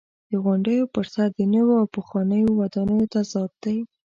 د 0.29 0.31
غونډیو 0.43 0.83
پر 0.93 1.05
سر 1.13 1.27
د 1.37 1.39
نویو 1.53 1.79
او 1.81 1.87
پخوانیو 1.95 2.57
ودانیو 2.59 3.11
تضاد 3.13 3.51
دی. 3.63 3.77